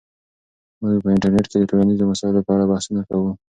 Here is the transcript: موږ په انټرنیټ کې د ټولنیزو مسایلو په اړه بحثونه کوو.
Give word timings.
موږ 0.81 0.97
په 1.03 1.09
انټرنیټ 1.13 1.45
کې 1.51 1.57
د 1.59 1.63
ټولنیزو 1.69 2.09
مسایلو 2.11 2.45
په 2.45 2.51
اړه 2.55 2.65
بحثونه 2.71 3.01
کوو. 3.09 3.29